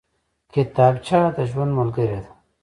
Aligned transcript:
کتابچه 0.53 1.19
د 1.35 1.37
ژوند 1.49 1.71
ملګرې 1.79 2.17
ده 2.23 2.31